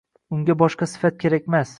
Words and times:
Unga 0.37 0.55
boshqa 0.61 0.87
sifat 0.95 1.19
kerakmas. 1.25 1.69